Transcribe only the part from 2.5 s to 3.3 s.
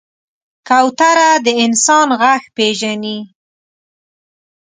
پېژني.